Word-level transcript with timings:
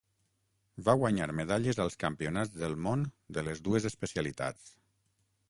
Va 0.87 0.95
guanyar 1.01 1.27
medalles 1.39 1.81
als 1.83 1.99
Campionats 2.05 2.57
del 2.63 2.75
món 2.87 3.05
de 3.39 3.45
les 3.51 3.63
dues 3.69 3.87
especialitats. 3.93 4.75